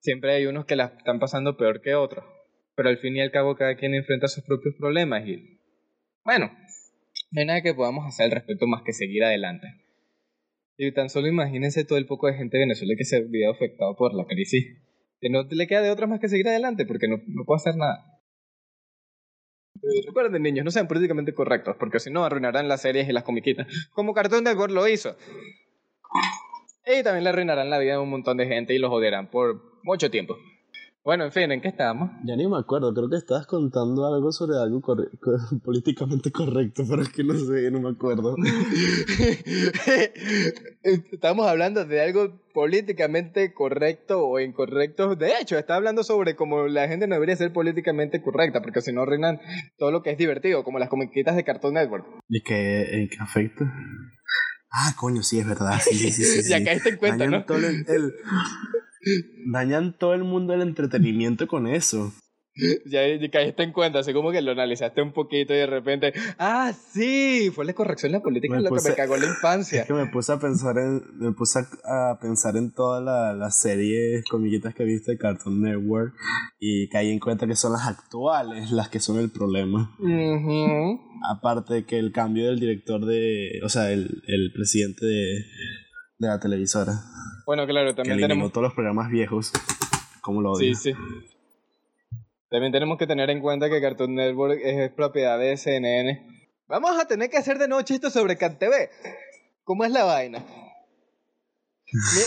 [0.00, 2.24] siempre hay unos que la están pasando peor que otros.
[2.74, 5.58] pero al fin y al cabo cada quien enfrenta sus propios problemas y
[6.24, 6.52] bueno,
[7.30, 9.66] no hay nada que podamos hacer al respecto más que seguir adelante.
[10.76, 13.96] Y tan solo imagínense todo el poco de gente de Venezuela que se vio afectado
[13.96, 14.64] por la crisis.
[15.20, 17.76] Que no le queda de otra más que seguir adelante porque no, no puede hacer
[17.76, 18.20] nada.
[19.82, 23.24] Eh, recuerden, niños, no sean políticamente correctos, porque si no arruinarán las series y las
[23.24, 25.16] comiquitas, como Cartoon Network lo hizo.
[26.86, 29.67] Y también le arruinarán la vida a un montón de gente y los odiarán por
[29.88, 30.36] mucho tiempo.
[31.02, 32.10] Bueno, en fin, ¿en qué estábamos?
[32.24, 34.82] Ya ni me acuerdo, creo que estabas contando algo sobre algo
[35.64, 38.36] políticamente correcto, pero es que no sé, no me acuerdo.
[40.82, 45.16] Estamos hablando de algo políticamente correcto o incorrecto.
[45.16, 48.92] De hecho, está hablando sobre cómo la gente no debería ser políticamente correcta, porque si
[48.92, 49.40] no arruinan
[49.78, 52.04] todo lo que es divertido, como las comiquitas de Cartoon Network.
[52.28, 53.64] ¿Y qué, en qué afecta?
[54.70, 55.80] Ah, coño, sí, es verdad.
[55.80, 57.46] Sí, sí, sí, ya caíste en cuenta, ¿no?
[57.48, 58.14] el,
[59.52, 62.12] dañan todo el mundo el entretenimiento con eso.
[62.86, 66.72] Ya, caíste en cuenta, así como que lo analizaste un poquito y de repente, ah,
[66.92, 69.82] sí, fue la corrección de la política lo que me cagó la infancia.
[69.82, 73.04] Es que me puse a pensar en, me puse a, pensar en todas
[73.36, 76.14] las series comiquitas que viste de Cartoon Network
[76.58, 79.96] y caí en cuenta que son las actuales las que son el problema.
[81.30, 85.44] Aparte de que el cambio del director de, o sea, el, el presidente de,
[86.18, 86.92] de la televisora.
[87.46, 89.52] Bueno, claro, también tenemos todos los programas viejos.
[90.20, 90.74] como lo odio.
[90.74, 90.98] Sí, sí.
[92.50, 96.26] También tenemos que tener en cuenta que Cartoon Network es propiedad de CNN.
[96.66, 98.90] Vamos a tener que hacer de nuevo chistes sobre CanTV.
[99.64, 100.44] ¿Cómo es la vaina?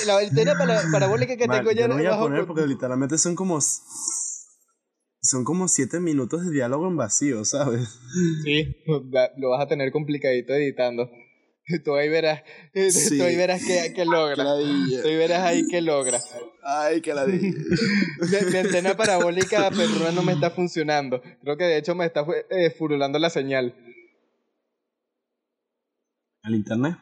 [0.08, 0.20] La
[0.58, 3.60] para, parabólica que tengo ya no voy a poner porque literalmente son como
[5.22, 8.00] son como siete minutos de diálogo en vacío, ¿sabes?
[8.44, 8.76] Sí,
[9.38, 11.10] lo vas a tener complicadito editando.
[11.86, 12.44] Tú ahí verás,
[12.74, 14.44] tú ahí verás que, que logra.
[14.44, 16.20] Tú ahí verás ahí que logra.
[16.64, 21.22] Ay, que la Mi, mi, antena parabólica perruna no me está funcionando.
[21.42, 23.76] Creo que de hecho me está eh, furulando la señal.
[26.44, 26.98] ¿El internet?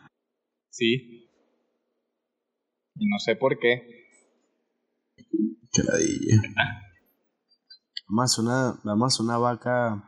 [0.70, 1.30] Sí.
[2.96, 4.06] Y no sé por qué.
[5.16, 6.42] Que ladilla.
[6.56, 6.89] Vamos
[8.38, 10.04] a una, a una vaca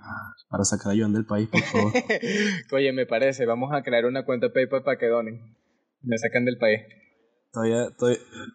[0.50, 1.94] para sacar a Joan del país, por favor.
[2.72, 5.56] Oye, me parece, vamos a crear una cuenta PayPal para que donen.
[6.02, 6.82] Me sacan del país.
[7.54, 7.90] Todavía,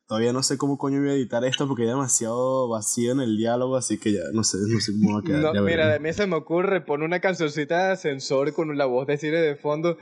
[0.08, 3.36] todavía, no sé cómo coño voy a editar esto porque hay demasiado vacío en el
[3.36, 5.54] diálogo, así que ya no sé, no sé cómo va a quedar.
[5.54, 9.06] No, mira, de mí se me ocurre poner una cancioncita de ascensor con la voz
[9.06, 9.98] de Cire de fondo.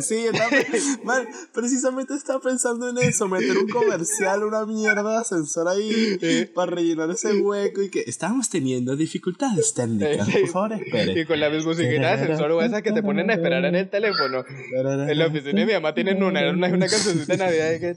[0.00, 0.26] Sí,
[1.04, 6.16] man, precisamente estaba pensando en eso, meter un comercial, una mierda de ascensor ahí
[6.54, 11.20] para rellenar ese hueco y que estamos teniendo dificultades técnicas, por favor espere.
[11.20, 13.74] Y con la misma musiquita de ascensor o esas que te ponen a esperar en
[13.74, 14.44] el teléfono.
[14.72, 17.80] En la oficina de mi mamá tienen una, una, una cancioncita de Navidad.
[17.80, 17.96] Que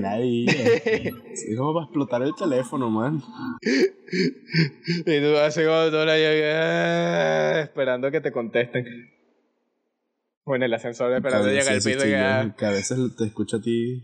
[0.00, 0.46] nadie.
[1.34, 3.20] Es como para explotar el teléfono, man.
[3.62, 5.56] Y tú vas
[7.64, 8.84] esperando que te contesten.
[10.44, 12.10] O en el ascensor esperando llegar al piso y
[12.56, 14.02] Que a veces te escucho a ti.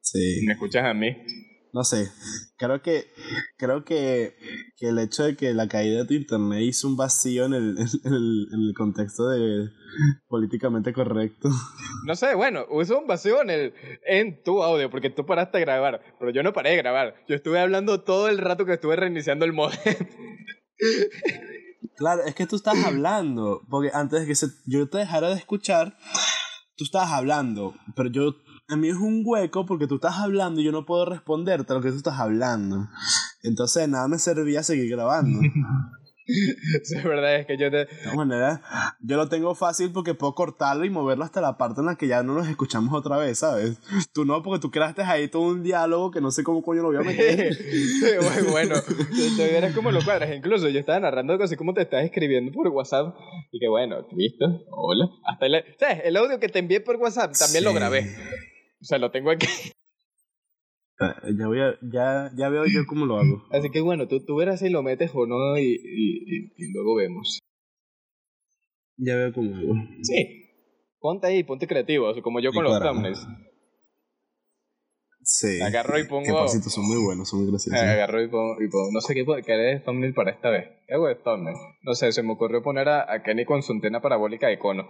[0.00, 0.42] Sí.
[0.46, 1.16] ¿Me escuchas a mí?
[1.72, 2.10] no sé,
[2.56, 3.06] creo que
[3.56, 4.34] creo que,
[4.80, 7.76] que, el hecho de que la caída de tu internet hizo un vacío en el,
[8.04, 9.70] en el, en el contexto de
[10.28, 11.50] políticamente correcto.
[12.06, 13.74] No sé, bueno, hizo un vacío en, el,
[14.06, 17.14] en tu audio, porque tú paraste de grabar, pero yo no paré de grabar.
[17.28, 19.78] Yo estuve hablando todo el rato que estuve reiniciando el modem.
[21.96, 25.34] Claro, es que tú estás hablando, porque antes de que se, yo te dejara de
[25.34, 25.98] escuchar,
[26.76, 28.36] tú estabas hablando, pero yo
[28.70, 31.76] a mí es un hueco porque tú estás hablando y yo no puedo responderte a
[31.76, 32.88] lo que tú estás hablando.
[33.42, 35.40] Entonces nada me servía seguir grabando.
[36.26, 37.78] es verdad, es que yo te...
[37.78, 38.60] De todas maneras,
[39.00, 42.06] yo lo tengo fácil porque puedo cortarlo y moverlo hasta la parte en la que
[42.06, 43.78] ya no nos escuchamos otra vez, ¿sabes?
[44.12, 46.88] Tú no, porque tú creaste ahí todo un diálogo que no sé cómo coño lo
[46.88, 47.56] voy a meter.
[48.22, 48.74] bueno, bueno,
[49.36, 50.32] te verás cómo lo cuadras.
[50.34, 53.16] Incluso yo estaba narrando así como te estás escribiendo por WhatsApp
[53.50, 55.08] y que bueno, listo, hola.
[55.26, 56.02] Hasta el, ¿sabes?
[56.04, 58.06] el audio que te envié por WhatsApp también lo grabé.
[58.80, 59.46] O sea, lo tengo aquí.
[61.02, 63.42] Ah, ya, voy a, ya, ya veo yo cómo lo hago.
[63.50, 66.94] Así que bueno, tú, tú verás si lo metes o no y, y, y, luego
[66.96, 67.38] vemos.
[68.98, 69.74] Ya veo cómo hago.
[70.02, 70.50] Sí.
[70.98, 73.26] Ponte ahí, ponte creativo, como yo con los thumbnails.
[75.22, 75.60] Sí.
[75.62, 76.26] Agarro y pongo.
[76.26, 77.80] Que por son muy buenos, son muy graciosos.
[77.80, 78.90] Agarro y pongo, y pongo.
[78.92, 80.68] No sé qué, qué de thumbnail para esta vez.
[80.86, 81.56] ¿Qué hago de thumbnail?
[81.82, 84.86] No sé, se me ocurrió poner a, a Kenny con su antena parabólica de cono.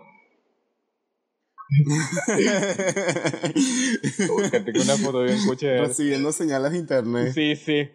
[4.74, 5.38] Una foto bien
[5.80, 7.33] Recibiendo señales de internet.
[7.33, 7.90] Sí, sí.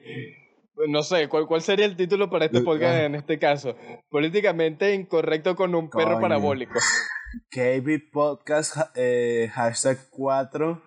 [0.88, 3.76] No sé, ¿cuál, ¿cuál sería el título para este podcast en este caso?
[4.10, 6.80] Políticamente incorrecto con un perro parabólico.
[7.50, 10.82] KB Podcast eh, hashtag 4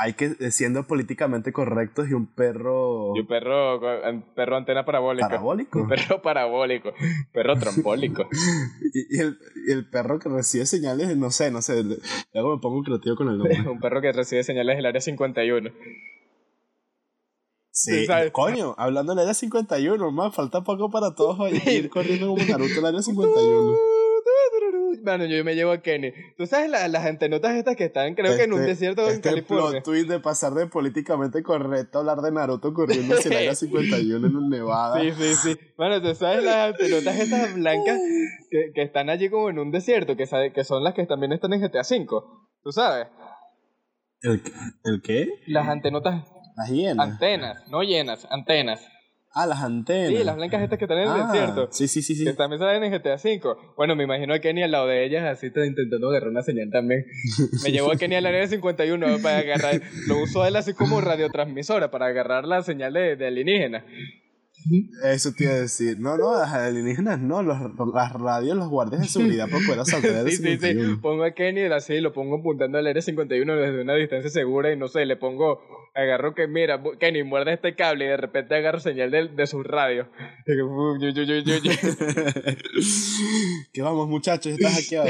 [0.00, 4.84] hay que eh, siendo políticamente correctos y un perro Y un perro, un perro antena
[4.84, 5.26] parabólica.
[5.26, 5.80] parabólico.
[5.80, 6.92] Un perro parabólico.
[7.32, 8.28] Perro trombólico.
[8.94, 11.82] Y, y el, y el perro que recibe señales, no sé, no sé.
[11.82, 13.60] Luego me pongo creativo con el nombre.
[13.68, 15.68] un perro que recibe señales del área 51.
[17.72, 18.30] Sí, ¿sabes?
[18.30, 22.86] coño, hablando del área 51, más falta poco para todos ir corriendo como Naruto al
[22.86, 23.74] área 51.
[25.02, 26.12] Mano, yo me llevo a Kenny.
[26.36, 29.14] ¿Tú sabes la- las antenotas estas que están, creo que en un Este- desierto en
[29.16, 29.70] este California?
[29.70, 33.54] plot twist de pasar de políticamente correcto a hablar de Naruto corriendo hacia el área
[33.54, 35.00] 51 en un Nevada.
[35.00, 35.58] Sí, sí, sí.
[35.76, 37.98] Bueno, tú sabes las antenotas estas blancas
[38.50, 41.32] que, que están allí como en un desierto, que, sabe- que son las que también
[41.32, 42.06] están en GTA V.
[42.62, 43.06] ¿Tú sabes?
[44.22, 44.42] ¿El,
[44.84, 45.28] ¿El qué?
[45.46, 46.24] Las antenotas,
[46.56, 47.08] Las hienas.
[47.08, 48.80] antenas, no llenas, antenas.
[49.42, 50.08] Ah, las antenas.
[50.08, 51.68] Sí, las blancas estas que están en el Ah, desierto.
[51.70, 52.24] Sí, sí, sí, sí.
[52.24, 53.40] Que también salen en GTA V.
[53.76, 56.70] Bueno, me imagino a Kenny al lado de ellas, así está intentando agarrar una señal
[56.70, 57.06] también.
[57.64, 59.80] Me llevó a Kenny al área 51 para agarrar.
[60.06, 63.84] Lo usó él así como radiotransmisora para agarrar la señal de, de alienígena.
[65.04, 65.98] Eso te iba a decir.
[65.98, 67.58] No, no, las alienígenas no, los,
[67.94, 70.58] las radios, los guardias de seguridad para poder asaltar el Sí, sí, sí.
[70.58, 71.00] 51.
[71.00, 74.76] Pongo a Kenny así, lo pongo apuntando al área 51 desde una distancia segura y
[74.76, 75.60] no sé, le pongo,
[75.94, 79.64] agarro que mira, Kenny, muerde este cable y de repente agarro señal de, de sus
[79.66, 80.06] radios.
[80.46, 80.56] Y
[83.72, 85.08] que vamos, muchachos, estás hackeado.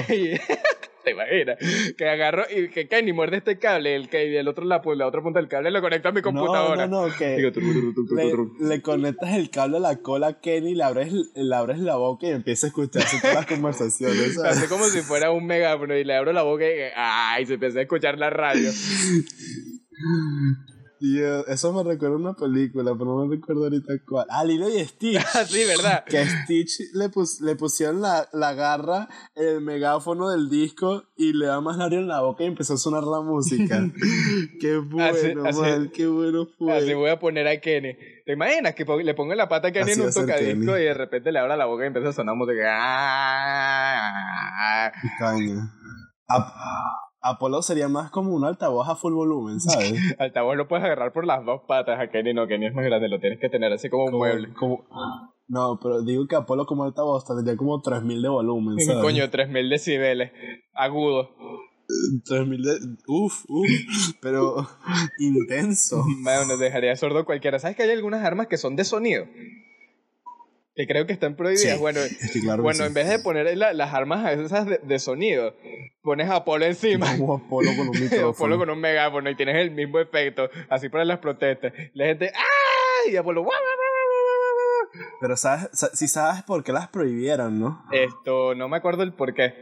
[1.08, 1.58] ¿Te imaginas?
[1.96, 5.06] Que agarro y que Kenny muerde este cable el que y el otro la, la
[5.06, 6.86] otra punta del cable lo conecto a mi computadora.
[6.86, 9.96] No, no, no, que Digo, tru, tru, tru, tru, le, conectas el cable a la
[9.96, 13.46] cola a Kenny, le abres, le abres la boca y empieza a escucharse todas las
[13.46, 14.34] conversaciones.
[14.34, 14.58] ¿sabes?
[14.58, 17.78] Así como si fuera un megáfono y le abro la boca y ay, se empieza
[17.78, 18.70] a escuchar la radio.
[21.00, 24.26] Tío, eso me recuerda a una película, pero no me recuerdo ahorita cuál.
[24.30, 25.24] Ah, Lilo y Stitch.
[25.34, 26.04] Así, ¿verdad?
[26.04, 31.32] que a Stitch le, pus- le pusieron la, la garra el megáfono del disco y
[31.34, 33.88] le da más labio en la boca y empezó a sonar la música.
[34.60, 36.76] qué bueno, así- man, qué bueno fue.
[36.76, 37.94] Así voy a poner a Kenny.
[38.26, 40.94] ¿Te imaginas que le pongo la pata a Kenny Así en un tocadisco y de
[40.94, 42.76] repente le abra la boca y empieza a sonar música?
[42.80, 44.90] Ah.
[45.18, 45.72] Caña.
[47.20, 49.92] Ap- Apolo sería más como un altavoz a full volumen, ¿sabes?
[50.18, 51.98] Altavoz lo puedes agarrar por las dos patas.
[52.00, 54.52] A Kenny no, Kenny es más grande, lo tienes que tener así como un mueble.
[54.54, 54.84] como-
[55.50, 59.00] no, pero digo que Apolo como altavoz tendría como 3000 de volumen, ¿sabes?
[59.02, 60.30] Coño, 3000 decibeles.
[60.74, 61.30] Agudo.
[62.26, 62.72] 3000 de...
[63.06, 63.68] Uf, uf,
[64.20, 64.56] pero
[65.18, 66.04] intenso.
[66.22, 67.58] Bueno, nos dejaría sordo cualquiera.
[67.58, 69.24] ¿Sabes que hay algunas armas que son de sonido?
[70.78, 71.74] Que creo que están prohibidas.
[71.74, 72.84] Sí, Bueno, es que claro que bueno sí.
[72.84, 75.56] en vez de poner la- las armas esas de, de sonido,
[76.02, 77.16] pones a Apolo encima.
[77.16, 78.28] Como Apolo con un micrófono.
[78.30, 81.72] Apolo con un megáfono y tienes el mismo efecto, así para las protestas.
[81.94, 83.10] La gente, ¡ah!
[83.10, 83.58] Y Apolo, ¡guau!
[85.20, 87.82] Pero sabes, sa- si sabes por qué las prohibieron, ¿no?
[87.92, 89.52] Esto, no me acuerdo el por qué.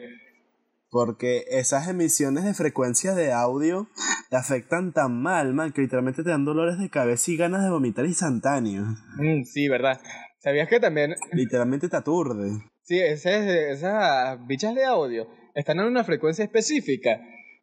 [0.91, 3.89] Porque esas emisiones de frecuencia de audio
[4.31, 7.71] te afectan tan mal, man, que literalmente te dan dolores de cabeza y ganas de
[7.71, 8.87] vomitar instantáneos.
[9.19, 10.01] Mm, sí, ¿verdad?
[10.47, 12.51] ¿Sabías que también, Literalmente te aturde.
[12.83, 17.19] sí, ese- esas bichas de audio están en una frecuencia específica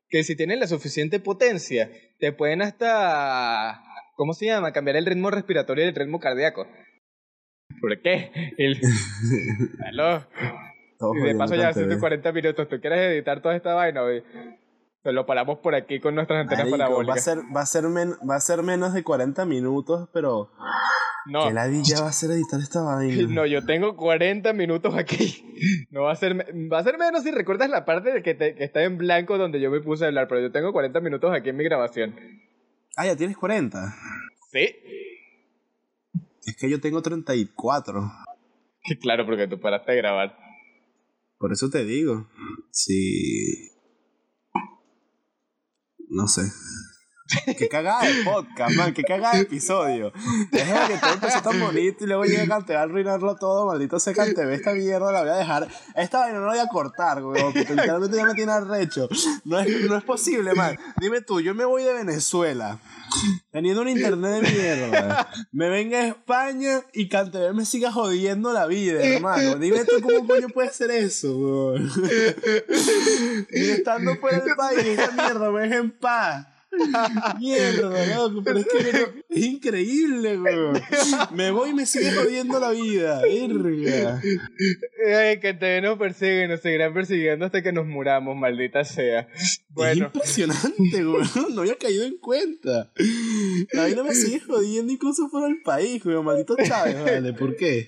[0.10, 3.82] que si tienen la suficiente potencia, te pueden hasta,
[4.18, 4.74] ¿cómo se llama?
[4.74, 6.68] Cambiar el ritmo respiratorio y el ritmo cardíaco.
[7.80, 8.32] ¿Por qué?
[8.58, 8.78] El...
[9.88, 10.28] Aló.
[11.16, 11.86] Y de paso ya TV.
[11.86, 12.68] 140 minutos.
[12.68, 14.04] ¿Tú quieres editar toda esta vaina?
[14.04, 14.24] Hoy?
[15.02, 17.24] Pues lo paramos por aquí con nuestras antenas Marico, va, a parabólicas.
[17.24, 20.52] ser, va, a ser men- va a ser menos de 40 minutos, pero
[21.26, 23.28] No, qué ladilla va a ser editar esta vaina.
[23.30, 25.88] no, yo tengo 40 minutos aquí.
[25.92, 26.36] No va a ser,
[26.72, 29.38] va a ser menos si recuerdas la parte de que, te- que está en blanco
[29.38, 32.16] donde yo me puse a hablar, pero yo tengo 40 minutos aquí en mi grabación.
[32.98, 33.96] Ah, ya tienes 40.
[34.52, 34.76] ¿Sí?
[36.46, 38.02] Es que yo tengo 34.
[39.02, 40.38] Claro, porque tú paraste de grabar.
[41.38, 42.28] Por eso te digo.
[42.72, 43.70] Sí.
[46.10, 46.42] No sé.
[47.58, 48.94] Qué cagada de podcast, man.
[48.94, 50.12] Qué cagada de episodio.
[50.52, 53.68] Déjame que todo empezó tan bonito y luego llega Canteve a arruinarlo todo.
[53.68, 54.56] Maldito sea Canteve.
[54.56, 55.68] Esta mierda la voy a dejar.
[55.96, 57.54] Esta vaina no la voy a cortar, weón.
[57.54, 59.08] Porque literalmente ya me tiene arrecho.
[59.46, 60.78] No es, no es posible, man.
[60.98, 62.80] Dime tú, yo me voy de Venezuela.
[63.52, 65.30] Teniendo un internet de mierda.
[65.52, 69.56] Me venga a España y Canteve me siga jodiendo la vida, hermano.
[69.56, 71.92] Dime tú cómo coño puede ser eso, weón.
[73.52, 76.48] Y estando fuera del país, esa mierda me deja en paz.
[77.40, 80.82] Mierda, loco, pero es que Es increíble, weón.
[81.34, 83.22] Me voy y me sigue jodiendo la vida.
[83.22, 84.22] Verga.
[85.16, 89.28] Ay, que te nos persiguen, nos seguirán persiguiendo hasta que nos muramos, maldita sea.
[89.70, 90.08] Bueno.
[90.08, 91.28] Es impresionante, weón.
[91.54, 92.92] No había caído en cuenta.
[93.72, 96.26] La vida me sigue jodiendo incluso fuera del país, weón.
[96.26, 97.34] Maldito Chávez, vale.
[97.34, 97.88] ¿Por qué?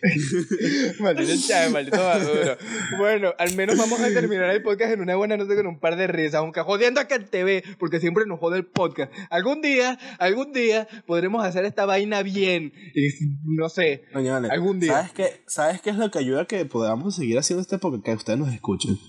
[0.99, 2.57] maldito Chávez, maldito Maduro.
[2.97, 5.95] Bueno, al menos vamos a terminar el podcast en una buena nota con un par
[5.95, 9.11] de risas, aunque jodiendo a TV, porque siempre nos jode el podcast.
[9.31, 12.73] Algún día, algún día podremos hacer esta vaina bien.
[12.93, 13.07] Y
[13.43, 14.91] no sé, algún día.
[14.91, 18.05] ¿Sabes qué, ¿Sabes qué es lo que ayuda a que podamos seguir haciendo este podcast?
[18.05, 18.99] Que ustedes nos escuchen.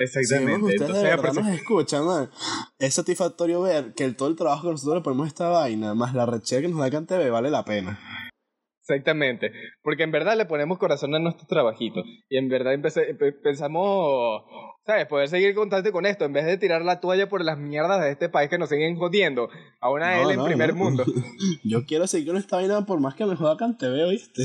[0.00, 0.70] Exactamente.
[0.70, 2.30] Si ustedes de verdad nos escuchan, man,
[2.78, 5.94] es satisfactorio ver que el, todo el trabajo que nosotros le ponemos a esta vaina,
[5.94, 8.00] más la rechera que nos da TV, vale la pena.
[8.90, 9.52] Exactamente,
[9.82, 12.72] porque en verdad le ponemos corazón a nuestro trabajito y en verdad
[13.42, 14.42] pensamos,
[14.90, 15.06] ¿sabes?
[15.06, 18.10] Poder seguir constante con esto en vez de tirar la toalla por las mierdas de
[18.10, 19.48] este país que nos siguen jodiendo
[19.80, 21.04] a una L en primer mundo.
[21.62, 24.42] Yo quiero seguir con esta vaina por más que me joda Canteve, ¿viste?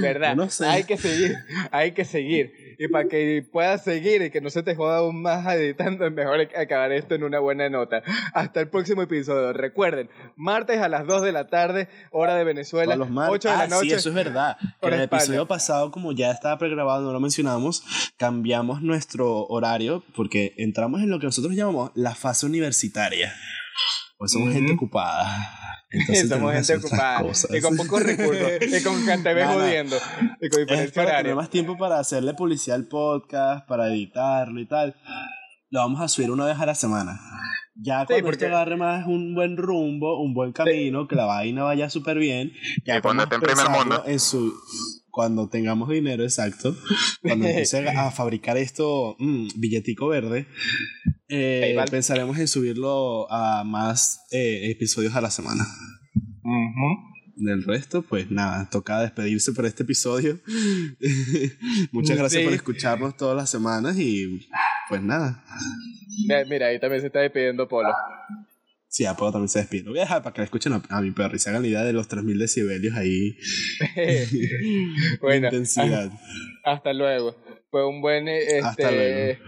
[0.00, 0.36] ¿Verdad?
[0.40, 0.64] No sé.
[0.66, 1.36] Hay que seguir,
[1.72, 2.76] hay que seguir.
[2.78, 6.12] Y para que puedas seguir y que no se te joda aún más editando, es
[6.12, 8.02] mejor acabar esto en una buena nota.
[8.32, 9.52] Hasta el próximo episodio.
[9.52, 13.66] Recuerden, martes a las 2 de la tarde, hora de Venezuela, los 8 de la
[13.66, 13.90] noche.
[13.90, 14.56] Sí, eso es verdad.
[14.80, 17.82] En el episodio pasado, como ya estaba pregrabado, no lo mencionamos,
[18.16, 19.79] cambiamos nuestro horario
[20.14, 23.34] porque entramos en lo que nosotros llamamos la fase universitaria.
[24.18, 25.48] Pues somos gente ocupada.
[25.90, 27.22] Entonces somos gente ocupada.
[27.50, 28.50] Y con pocos recursos.
[28.60, 29.96] y con gente jodiendo.
[30.40, 34.94] Y con diferencia tener más tiempo para hacerle publicidad al podcast, para editarlo y tal.
[35.70, 37.20] Lo vamos a subir una vez a la semana.
[37.82, 41.62] Ya cuando sí, esto agarre más un buen rumbo, un buen camino, que la vaina
[41.62, 42.52] vaya súper bien.
[42.84, 44.02] Ya y cuando esté en primer mundo.
[44.06, 44.52] En su,
[45.10, 46.76] cuando tengamos dinero, exacto.
[47.22, 50.46] Cuando empiece a fabricar esto, mmm, billetico verde,
[51.28, 55.66] eh, pensaremos en subirlo a más eh, episodios a la semana.
[57.36, 60.38] Del resto, pues nada, toca despedirse por este episodio.
[61.92, 64.46] Muchas gracias por escucharnos todas las semanas y
[64.88, 65.42] pues nada.
[66.48, 67.90] Mira, ahí también se está despidiendo Polo.
[68.90, 69.84] Sí, Apolo también se despide.
[69.84, 71.68] Lo voy a dejar para que le escuchen a, mi perro y se hagan la
[71.68, 73.38] idea de los 3000 decibelios ahí.
[75.20, 76.10] bueno, intensidad.
[76.64, 77.36] Hasta, luego.
[77.70, 78.26] Fue un buen.
[78.26, 79.38] Este, hasta luego.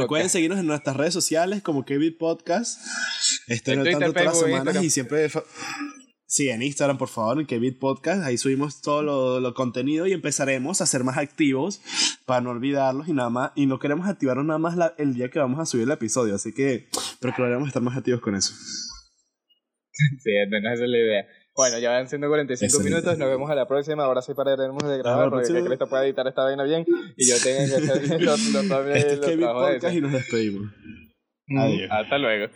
[0.00, 2.80] Recuerden seguirnos en nuestras redes sociales como KB Podcast.
[3.46, 5.28] Estén en tanto todas las semanas y siempre.
[6.34, 8.24] Sí, en Instagram, por favor, en Kevin Podcast.
[8.24, 11.80] Ahí subimos todo lo, lo, contenido y empezaremos a ser más activos
[12.26, 13.52] para no olvidarlos y nada más.
[13.54, 16.34] Y no queremos activarnos nada más la, el día que vamos a subir el episodio.
[16.34, 16.88] Así que
[17.20, 18.52] procuraremos estar más activos con eso.
[19.92, 21.24] Sí, al menos esa es la idea.
[21.54, 24.02] Bueno, ya van siendo 45 minutos, nos vemos a la próxima.
[24.02, 26.84] Ahora sí pararemos de grabar porque que Cristo pueda editar esta vaina bien
[27.16, 30.72] y yo tengo que hacer los, los, los, este es Kevin Podcast y nos despedimos.
[31.56, 31.88] Adiós.
[31.92, 32.52] Hasta luego.